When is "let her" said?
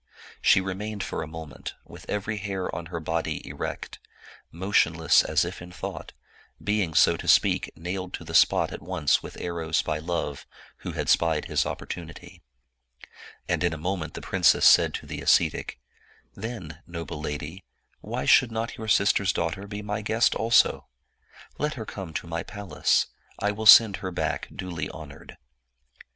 21.59-21.85